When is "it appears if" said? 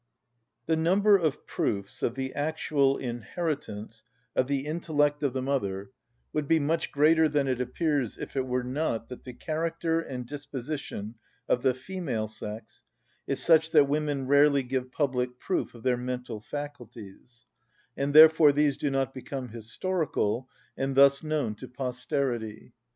7.47-8.35